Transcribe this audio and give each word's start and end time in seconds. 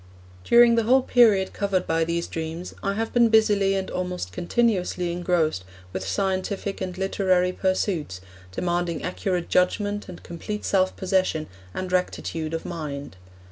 During 0.51 0.73
the 0.73 0.85
whole 0.85 1.03
period 1.03 1.53
covered 1.53 1.85
by 1.85 2.03
these 2.03 2.25
dreams 2.25 2.73
I 2.81 2.95
have 2.95 3.13
been 3.13 3.29
busily 3.29 3.75
and 3.75 3.91
almost 3.91 4.31
continuously 4.31 5.11
engrossed 5.11 5.63
with 5.93 6.07
scientific 6.07 6.81
and 6.81 6.97
literary 6.97 7.51
pursuits, 7.51 8.19
demanding 8.51 9.03
accurate 9.03 9.47
judgment 9.47 10.09
and 10.09 10.23
complete 10.23 10.65
self 10.65 10.95
possession 10.95 11.45
and 11.71 11.91
rectitude 11.91 12.55
of 12.55 12.65
mind. 12.65 13.15